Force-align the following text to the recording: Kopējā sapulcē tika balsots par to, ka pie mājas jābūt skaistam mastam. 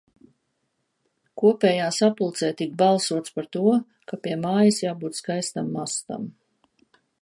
Kopējā 1.41 1.91
sapulcē 1.99 2.49
tika 2.63 2.77
balsots 2.81 3.37
par 3.37 3.51
to, 3.57 3.77
ka 4.11 4.23
pie 4.27 4.37
mājas 4.49 4.83
jābūt 4.89 5.23
skaistam 5.23 5.75
mastam. 5.79 6.31